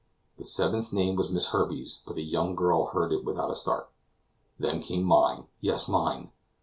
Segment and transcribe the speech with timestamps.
[0.39, 3.91] The seventh name was Miss Herbey's, but the young girl heard it without a start.
[4.57, 6.31] Then came mine, yes, mine!